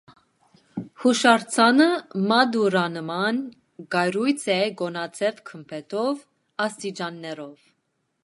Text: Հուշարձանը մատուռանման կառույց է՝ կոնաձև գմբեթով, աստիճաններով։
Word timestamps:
Հուշարձանը 1.01 1.85
մատուռանման 2.31 3.41
կառույց 3.95 4.47
է՝ 4.55 4.57
կոնաձև 4.81 5.39
գմբեթով, 5.51 6.27
աստիճաններով։ 6.69 7.71